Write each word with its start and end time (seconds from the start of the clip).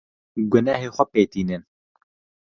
Gunehê 0.51 0.89
xwe 0.95 1.03
pê 1.11 1.21
tînin. 1.31 1.63